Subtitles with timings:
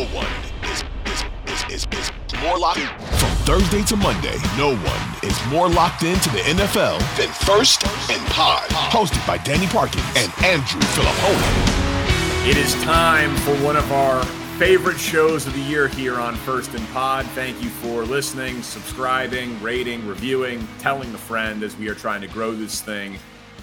[0.00, 0.26] No one
[0.62, 5.68] is, is, is, is, is more locked From Thursday to Monday, no one is more
[5.68, 8.66] locked into the NFL than First and Pod.
[8.70, 12.48] Hosted by Danny Parkins and Andrew Fillipponi.
[12.48, 14.24] It is time for one of our
[14.58, 17.26] favorite shows of the year here on First and Pod.
[17.34, 22.28] Thank you for listening, subscribing, rating, reviewing, telling a friend as we are trying to
[22.28, 23.18] grow this thing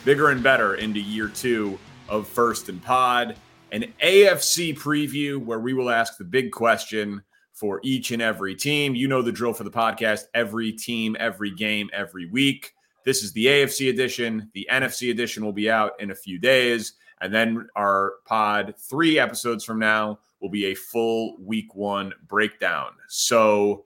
[0.05, 3.35] bigger and better into year two of First and Pod
[3.71, 7.21] an AFC preview where we will ask the big question
[7.53, 8.95] for each and every team.
[8.95, 12.73] You know the drill for the podcast every team, every game, every week.
[13.03, 14.49] This is the AFC edition.
[14.53, 16.93] The NFC edition will be out in a few days.
[17.19, 22.91] And then our pod, three episodes from now, will be a full week one breakdown.
[23.07, 23.85] So,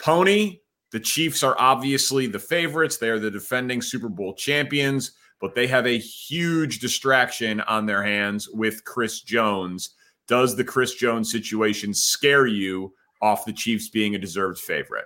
[0.00, 0.58] Pony,
[0.90, 2.96] the Chiefs are obviously the favorites.
[2.96, 5.12] They are the defending Super Bowl champions
[5.42, 9.90] but they have a huge distraction on their hands with Chris Jones.
[10.28, 15.04] Does the Chris Jones situation scare you off the Chiefs being a deserved favorite?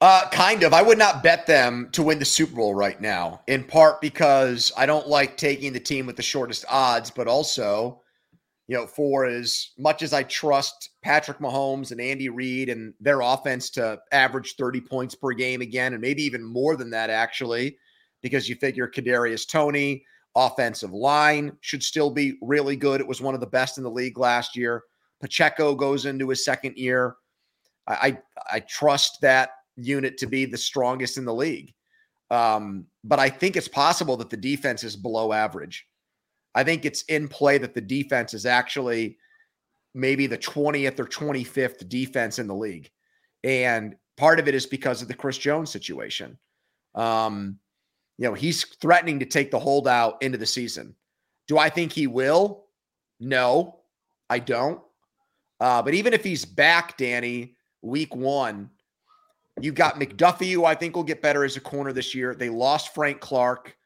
[0.00, 0.72] Uh, kind of.
[0.72, 4.72] I would not bet them to win the Super Bowl right now, in part because
[4.78, 8.00] I don't like taking the team with the shortest odds, but also,
[8.66, 13.20] you know, for as much as I trust Patrick Mahomes and Andy Reid and their
[13.20, 17.76] offense to average 30 points per game again, and maybe even more than that, actually,
[18.22, 23.00] because you figure Kadarius Toney, offensive line should still be really good.
[23.00, 24.82] It was one of the best in the league last year.
[25.20, 27.16] Pacheco goes into his second year.
[27.86, 28.18] I I,
[28.56, 31.72] I trust that unit to be the strongest in the league.
[32.30, 35.86] Um, but I think it's possible that the defense is below average.
[36.54, 39.18] I think it's in play that the defense is actually
[39.94, 42.90] maybe the 20th or 25th defense in the league.
[43.44, 46.38] And part of it is because of the Chris Jones situation.
[46.94, 47.58] Um,
[48.18, 50.94] you know, he's threatening to take the holdout into the season.
[51.48, 52.64] Do I think he will?
[53.20, 53.80] No,
[54.28, 54.80] I don't.
[55.60, 58.70] Uh, but even if he's back, Danny, week one,
[59.60, 62.34] you've got McDuffie, who I think will get better as a corner this year.
[62.34, 63.76] They lost Frank Clark.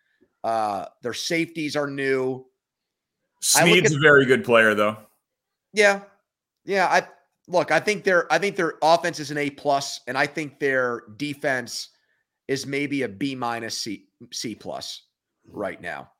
[0.42, 2.46] Uh, their safeties are new.
[3.40, 4.96] Sneed's at, a very good player, though.
[5.72, 6.02] Yeah,
[6.64, 6.86] yeah.
[6.86, 7.06] I
[7.46, 7.70] look.
[7.70, 11.02] I think their I think their offense is an A plus, and I think their
[11.16, 11.90] defense
[12.50, 15.04] is maybe a B minus C C plus
[15.46, 16.10] right now.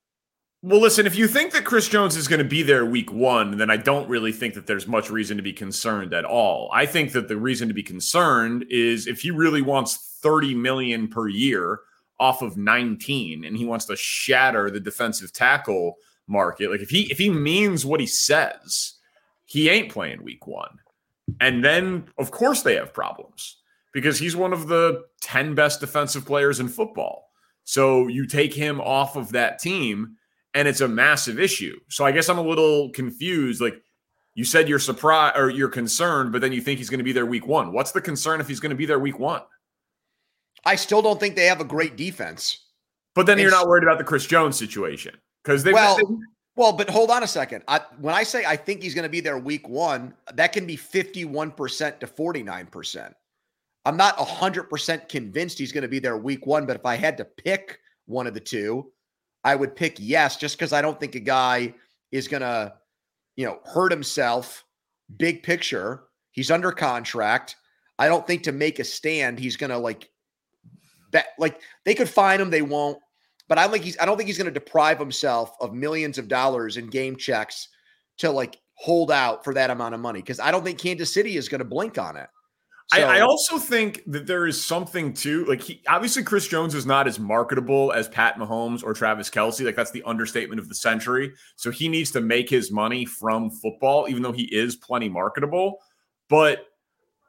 [0.62, 3.58] Well, listen, if you think that Chris Jones is going to be there week one,
[3.58, 6.70] then I don't really think that there's much reason to be concerned at all.
[6.72, 11.08] I think that the reason to be concerned is if he really wants 30 million
[11.08, 11.80] per year
[12.20, 15.96] off of 19 and he wants to shatter the defensive tackle
[16.28, 18.98] market, like if he if he means what he says,
[19.46, 20.78] he ain't playing week one.
[21.40, 23.59] And then of course they have problems
[23.92, 27.30] because he's one of the 10 best defensive players in football.
[27.64, 30.16] So you take him off of that team
[30.54, 31.78] and it's a massive issue.
[31.88, 33.60] So I guess I'm a little confused.
[33.60, 33.80] Like
[34.34, 37.12] you said, you're surprised or you're concerned, but then you think he's going to be
[37.12, 37.72] there week one.
[37.72, 39.42] What's the concern if he's going to be there week one?
[40.64, 42.66] I still don't think they have a great defense.
[43.14, 45.98] But then it's, you're not worried about the Chris Jones situation because they well,
[46.56, 47.64] well, but hold on a second.
[47.68, 50.66] I, when I say I think he's going to be there week one, that can
[50.66, 53.14] be 51% to 49%.
[53.90, 57.16] I'm not 100% convinced he's going to be there week one, but if I had
[57.16, 58.92] to pick one of the two,
[59.42, 61.74] I would pick yes, just because I don't think a guy
[62.12, 62.72] is going to,
[63.34, 64.64] you know, hurt himself.
[65.16, 67.56] Big picture, he's under contract.
[67.98, 70.08] I don't think to make a stand, he's going to like
[71.10, 71.30] bet.
[71.36, 72.98] Like they could find him, they won't.
[73.48, 73.98] But I think he's.
[73.98, 77.66] I don't think he's going to deprive himself of millions of dollars in game checks
[78.18, 81.36] to like hold out for that amount of money because I don't think Kansas City
[81.36, 82.28] is going to blink on it.
[82.92, 86.74] So, I, I, also think that there is something to like he obviously Chris Jones
[86.74, 89.64] is not as marketable as Pat Mahomes or Travis Kelce.
[89.64, 91.32] Like that's the understatement of the century.
[91.54, 95.78] So he needs to make his money from football, even though he is plenty marketable.
[96.28, 96.66] But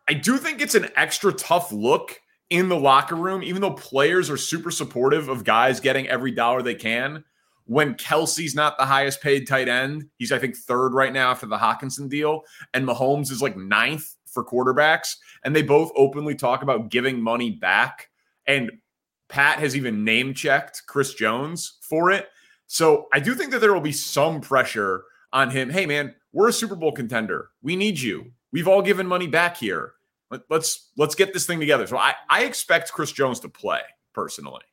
[0.10, 2.20] I do think it's an extra tough look
[2.50, 6.62] in the locker room, even though players are super supportive of guys getting every dollar
[6.62, 7.24] they can.
[7.72, 11.46] When Kelce's not the highest paid tight end, he's I think third right now after
[11.46, 12.42] the Hockenson deal,
[12.74, 15.16] and Mahomes is like ninth for quarterbacks
[15.46, 18.10] and they both openly talk about giving money back.
[18.46, 18.72] And
[19.30, 22.28] Pat has even name checked Chris Jones for it.
[22.68, 25.70] So I do think that there will be some pressure on him.
[25.70, 27.52] Hey, man, we're a Super Bowl contender.
[27.62, 28.32] We need you.
[28.52, 29.94] We've all given money back here.
[30.30, 31.88] Let, let's let's get this thing together.
[31.88, 33.82] So I, I expect Chris Jones to play
[34.14, 34.64] personally.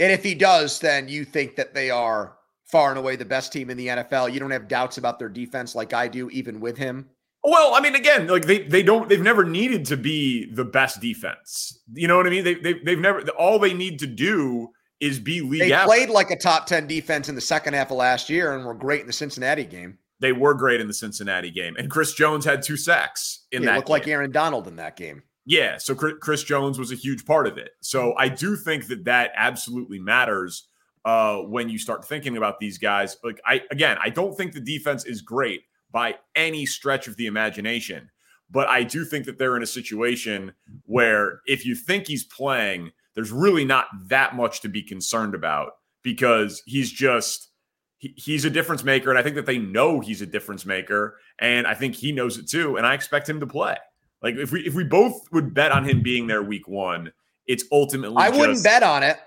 [0.00, 3.52] And if he does, then you think that they are far and away the best
[3.52, 4.32] team in the NFL.
[4.32, 7.08] You don't have doubts about their defense like I do, even with him.
[7.42, 11.00] Well, I mean, again, like they they don't they've never needed to be the best
[11.00, 11.80] defense.
[11.92, 12.44] You know what I mean?
[12.44, 15.60] They, they they've never all they need to do is be league.
[15.60, 18.64] They played like a top ten defense in the second half of last year and
[18.66, 19.98] were great in the Cincinnati game.
[20.20, 23.70] They were great in the Cincinnati game, and Chris Jones had two sacks in yeah,
[23.70, 23.76] that.
[23.76, 23.92] Looked game.
[23.92, 25.22] like Aaron Donald in that game.
[25.48, 27.70] Yeah, so Chris Jones was a huge part of it.
[27.80, 30.68] So I do think that that absolutely matters
[31.06, 33.16] uh, when you start thinking about these guys.
[33.24, 37.24] Like I again, I don't think the defense is great by any stretch of the
[37.24, 38.10] imagination,
[38.50, 40.52] but I do think that they're in a situation
[40.84, 45.72] where if you think he's playing, there's really not that much to be concerned about
[46.02, 47.48] because he's just
[47.96, 51.16] he, he's a difference maker, and I think that they know he's a difference maker,
[51.38, 53.78] and I think he knows it too, and I expect him to play.
[54.22, 57.12] Like if we if we both would bet on him being there week one,
[57.46, 58.16] it's ultimately.
[58.16, 59.18] I just, wouldn't bet on it.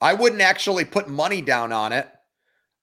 [0.00, 2.08] I wouldn't actually put money down on it,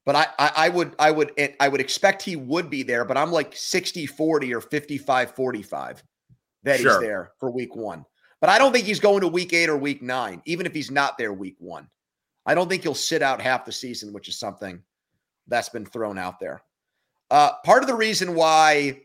[0.05, 3.05] but I, I, I would I would I would expect he would be there.
[3.05, 6.03] But I'm like 60 40 or 55 45
[6.63, 6.91] that sure.
[6.91, 8.05] he's there for week one.
[8.41, 10.91] But I don't think he's going to week eight or week nine, even if he's
[10.91, 11.87] not there week one.
[12.45, 14.81] I don't think he'll sit out half the season, which is something
[15.47, 16.61] that's been thrown out there.
[17.31, 19.01] Uh, part of the reason why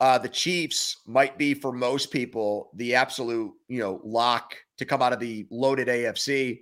[0.00, 5.02] uh, the Chiefs might be for most people the absolute, you know, lock to come
[5.02, 6.60] out of the loaded AFC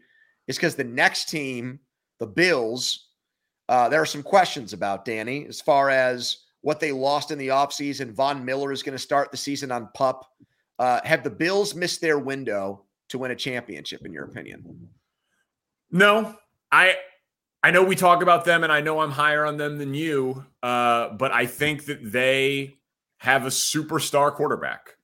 [0.49, 1.79] is because the next team,
[2.19, 3.11] the Bills,
[3.69, 7.49] uh, there are some questions about Danny as far as what they lost in the
[7.49, 8.13] offseason.
[8.13, 10.27] Von Miller is going to start the season on pup.
[10.81, 14.89] Uh, have the Bills missed their window to win a championship, in your opinion?
[15.91, 16.37] No,
[16.73, 16.97] I
[17.63, 20.45] I know we talk about them, and I know I'm higher on them than you,
[20.63, 22.78] uh, but I think that they
[23.19, 24.97] have a superstar quarterback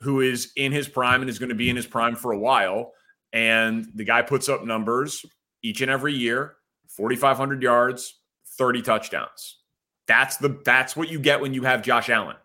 [0.00, 2.38] who is in his prime and is going to be in his prime for a
[2.38, 2.92] while.
[3.32, 5.24] And the guy puts up numbers
[5.62, 6.56] each and every year
[6.88, 8.20] 4,500 yards,
[8.58, 9.58] 30 touchdowns.
[10.06, 12.36] That's the that's what you get when you have Josh Allen.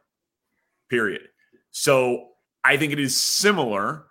[0.90, 1.22] Period.
[1.72, 2.28] So
[2.63, 4.06] I think it is similar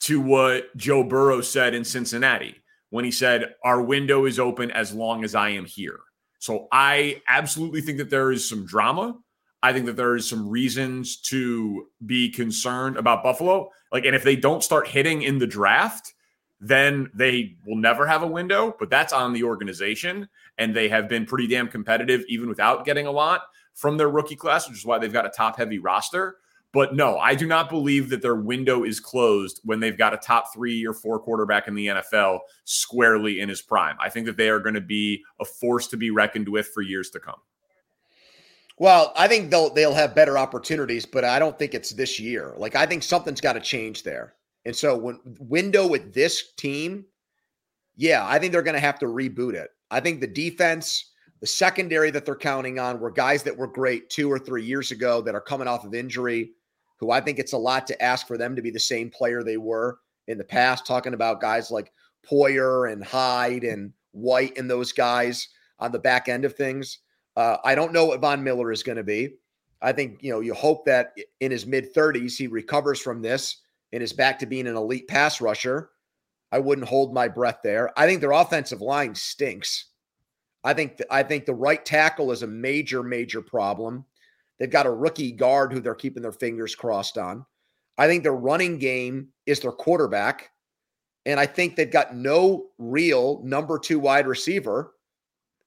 [0.00, 2.56] to what Joe Burrow said in Cincinnati
[2.90, 6.00] when he said, Our window is open as long as I am here.
[6.38, 9.16] So I absolutely think that there is some drama.
[9.62, 13.70] I think that there is some reasons to be concerned about Buffalo.
[13.92, 16.14] Like, and if they don't start hitting in the draft,
[16.60, 20.28] then they will never have a window, but that's on the organization.
[20.58, 23.42] And they have been pretty damn competitive, even without getting a lot
[23.74, 26.36] from their rookie class, which is why they've got a top heavy roster.
[26.72, 30.16] But no, I do not believe that their window is closed when they've got a
[30.16, 33.96] top three or four quarterback in the NFL squarely in his prime.
[34.00, 36.80] I think that they are going to be a force to be reckoned with for
[36.80, 37.40] years to come.
[38.78, 42.54] Well, I think they'll they'll have better opportunities, but I don't think it's this year.
[42.56, 44.34] Like I think something's got to change there.
[44.64, 47.04] And so when window with this team,
[47.96, 49.70] yeah, I think they're going to have to reboot it.
[49.90, 51.10] I think the defense,
[51.40, 54.90] the secondary that they're counting on were guys that were great 2 or 3 years
[54.90, 56.52] ago that are coming off of injury
[57.02, 59.42] who I think it's a lot to ask for them to be the same player
[59.42, 59.98] they were
[60.28, 61.92] in the past talking about guys like
[62.24, 65.48] Poyer and Hyde and White and those guys
[65.80, 67.00] on the back end of things.
[67.36, 69.36] Uh, I don't know what Von Miller is going to be.
[69.80, 73.62] I think, you know, you hope that in his mid 30s, he recovers from this
[73.92, 75.90] and is back to being an elite pass rusher.
[76.52, 77.90] I wouldn't hold my breath there.
[77.98, 79.86] I think their offensive line stinks.
[80.64, 84.04] I think th- I think the right tackle is a major, major problem.
[84.58, 87.44] They've got a rookie guard who they're keeping their fingers crossed on.
[87.98, 90.50] I think their running game is their quarterback.
[91.26, 94.92] And I think they've got no real number two wide receiver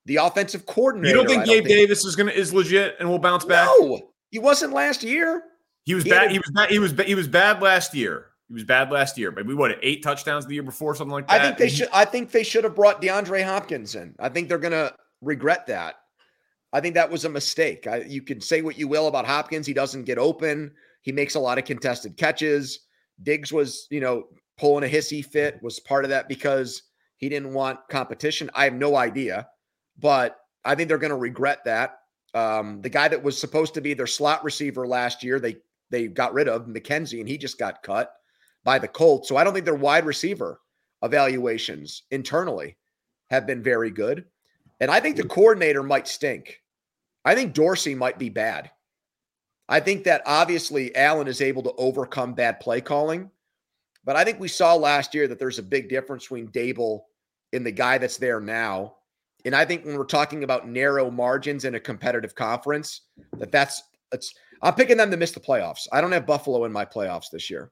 [0.05, 1.09] the offensive coordinator.
[1.09, 3.67] You don't think Gabe think, Davis is gonna is legit and will bounce back?
[3.79, 5.43] No, he wasn't last year.
[5.83, 6.31] He was he bad.
[6.31, 6.69] He was bad.
[6.69, 8.27] He was he was bad last year.
[8.47, 9.31] He was bad last year.
[9.31, 11.41] But we what eight touchdowns the year before, something like that.
[11.41, 11.89] I think they should.
[11.91, 14.15] I think they should have brought DeAndre Hopkins in.
[14.19, 15.95] I think they're gonna regret that.
[16.71, 17.87] I think that was a mistake.
[17.87, 19.65] I, you can say what you will about Hopkins.
[19.65, 20.73] He doesn't get open.
[21.01, 22.79] He makes a lot of contested catches.
[23.23, 24.25] Diggs was, you know,
[24.57, 25.57] pulling a hissy fit.
[25.63, 26.83] Was part of that because
[27.17, 28.49] he didn't want competition.
[28.53, 29.47] I have no idea
[29.99, 31.99] but I think they're going to regret that.
[32.33, 35.57] Um, the guy that was supposed to be their slot receiver last year, they
[35.89, 38.13] they got rid of McKenzie, and he just got cut
[38.63, 39.29] by the Colts.
[39.29, 40.59] So I don't think their wide receiver
[41.03, 42.75] evaluations internally
[43.29, 44.25] have been very good.
[44.79, 46.61] And I think the coordinator might stink.
[47.23, 48.71] I think Dorsey might be bad.
[49.69, 53.31] I think that obviously Allen is able to overcome bad play calling.
[54.03, 57.01] But I think we saw last year that there's a big difference between Daboll
[57.53, 58.95] and the guy that's there now
[59.45, 63.01] And I think when we're talking about narrow margins in a competitive conference,
[63.37, 65.87] that that's it's I'm picking them to miss the playoffs.
[65.91, 67.71] I don't have Buffalo in my playoffs this year.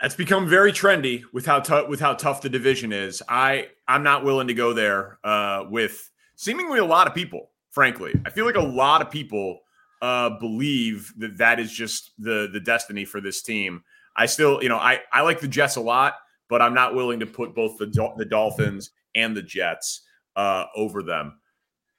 [0.00, 3.22] That's become very trendy with how tough with how tough the division is.
[3.28, 7.50] I I'm not willing to go there uh, with seemingly a lot of people.
[7.70, 9.60] Frankly, I feel like a lot of people
[10.02, 13.84] uh, believe that that is just the the destiny for this team.
[14.16, 16.14] I still, you know, I I like the Jets a lot,
[16.48, 17.86] but I'm not willing to put both the
[18.16, 20.02] the Dolphins and the Jets
[20.36, 21.40] uh, over them.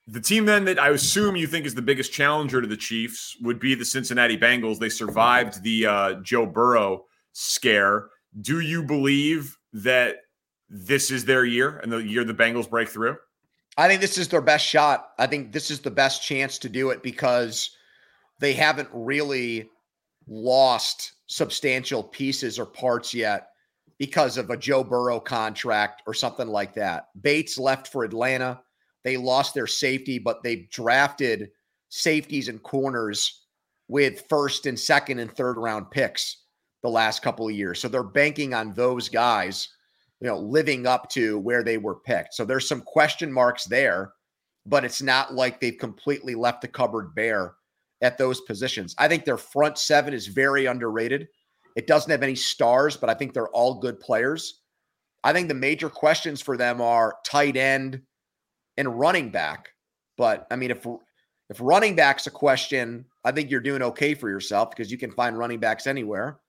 [0.08, 3.36] The team then that I assume you think is the biggest challenger to the Chiefs
[3.42, 4.80] would be the Cincinnati Bengals.
[4.80, 8.08] They survived the uh, Joe Burrow scare.
[8.40, 10.18] Do you believe that
[10.70, 13.18] this is their year and the year the Bengals break through?
[13.78, 15.10] I think this is their best shot.
[15.20, 17.72] I think this is the best chance to do it because
[18.40, 19.70] they haven't really
[20.28, 23.50] lost substantial pieces or parts yet
[24.00, 27.08] because of a Joe Burrow contract or something like that.
[27.22, 28.62] Bates left for Atlanta.
[29.04, 31.50] They lost their safety, but they've drafted
[31.90, 33.46] safeties and corners
[33.88, 36.44] with first and second and third round picks
[36.84, 37.80] the last couple of years.
[37.80, 39.70] So they're banking on those guys,
[40.20, 42.34] you know, living up to where they were picked.
[42.34, 44.14] So there's some question marks there,
[44.66, 47.56] but it's not like they've completely left the cupboard bare
[48.02, 48.94] at those positions.
[48.98, 51.28] I think their front seven is very underrated.
[51.78, 54.62] It doesn't have any stars, but I think they're all good players.
[55.24, 58.02] I think the major questions for them are tight end
[58.78, 59.70] and running back.
[60.18, 60.86] But I mean, if
[61.52, 65.12] if running back's a question, I think you're doing okay for yourself because you can
[65.12, 66.40] find running backs anywhere.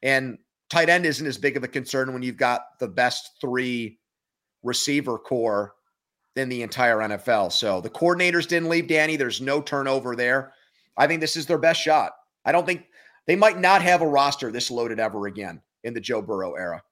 [0.00, 0.38] And
[0.70, 3.98] tight end isn't as big of a concern when you've got the best three
[4.62, 5.74] receiver corps
[6.36, 7.50] in the entire NFL.
[7.50, 9.16] So the coordinators didn't leave Danny.
[9.16, 10.52] There's no turnover there.
[10.96, 12.12] I think this is their best shot.
[12.44, 12.86] I don't think
[13.26, 16.82] they might not have a roster this loaded ever again in the Joe Burrow era.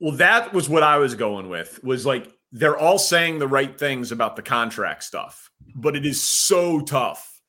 [0.00, 1.82] Well, that was what I was going with.
[1.82, 6.22] Was like they're all saying the right things about the contract stuff, but it is
[6.46, 7.40] so tough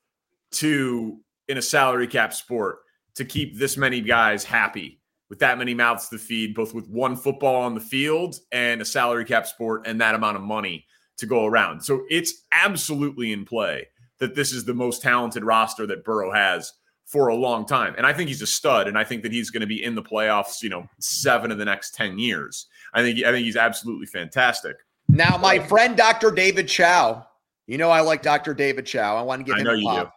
[0.52, 2.78] to in a salary cap sport
[3.14, 7.16] to keep this many guys happy with that many mouths to feed, both with one
[7.16, 10.84] football on the field and a salary cap sport and that amount of money
[11.16, 11.80] to go around.
[11.82, 13.86] So it's absolutely in play
[14.18, 16.72] that this is the most talented roster that Burrow has
[17.10, 17.94] for a long time.
[17.96, 19.96] And I think he's a stud, and I think that he's going to be in
[19.96, 22.66] the playoffs, you know, seven of the next 10 years.
[22.94, 24.76] I think I think he's absolutely fantastic.
[25.08, 26.30] Now, my friend Dr.
[26.30, 27.26] David Chao,
[27.66, 28.54] you know I like Dr.
[28.54, 29.16] David Chao.
[29.16, 30.14] I want to give him a pop.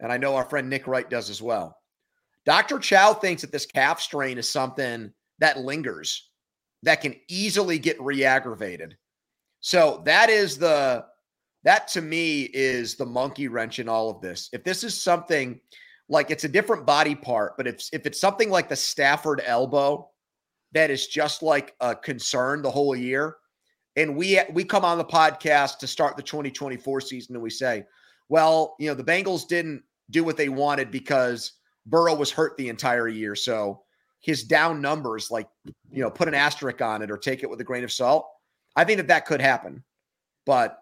[0.00, 1.76] And I know our friend Nick Wright does as well.
[2.44, 2.78] Dr.
[2.80, 6.30] Chao thinks that this calf strain is something that lingers,
[6.82, 8.96] that can easily get re-aggravated.
[9.60, 11.04] So that is the
[11.62, 14.48] that to me is the monkey wrench in all of this.
[14.52, 15.60] If this is something
[16.10, 20.10] like it's a different body part, but if if it's something like the Stafford elbow
[20.72, 23.36] that is just like a concern the whole year,
[23.96, 27.84] and we we come on the podcast to start the 2024 season and we say,
[28.28, 31.52] well, you know, the Bengals didn't do what they wanted because
[31.86, 33.36] Burrow was hurt the entire year.
[33.36, 33.82] So
[34.20, 35.48] his down numbers, like,
[35.90, 38.28] you know, put an asterisk on it or take it with a grain of salt.
[38.74, 39.84] I think that that could happen.
[40.44, 40.79] But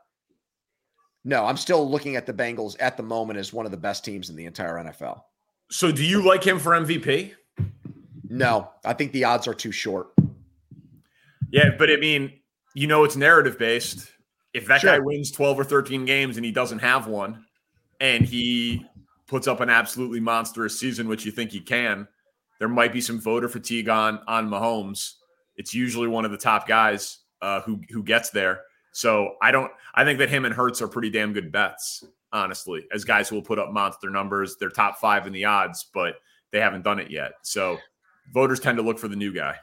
[1.29, 4.03] no, I'm still looking at the Bengals at the moment as one of the best
[4.03, 5.21] teams in the entire NFL.
[5.71, 7.35] So do you like him for MVP?
[8.31, 10.09] No, I think the odds are too short.
[11.51, 12.33] Yeah, but I mean,
[12.73, 14.11] you know, it's narrative based.
[14.55, 14.93] If that sure.
[14.93, 17.45] guy wins 12 or 13 games and he doesn't have one,
[18.01, 18.87] and he
[19.27, 22.09] puts up an absolutely monstrous season, which you think he can,
[22.59, 25.13] there might be some voter fatigue on on Mahomes.
[25.57, 28.63] It's usually one of the top guys uh, who who gets there.
[28.93, 29.71] So I don't.
[29.95, 33.37] I think that him and Hurts are pretty damn good bets, honestly, as guys who
[33.37, 34.57] will put up monster numbers.
[34.59, 36.15] They're top five in the odds, but
[36.51, 37.33] they haven't done it yet.
[37.43, 37.79] So
[38.33, 39.57] voters tend to look for the new guy.